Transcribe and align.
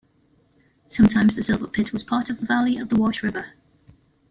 Sometimes 0.87 1.35
the 1.35 1.43
Silver 1.43 1.67
Pit 1.67 1.93
was 1.93 2.01
part 2.01 2.31
of 2.31 2.39
the 2.39 2.45
valley 2.47 2.75
of 2.79 2.89
the 2.89 2.95
Wash 2.95 3.21
River. 3.21 3.53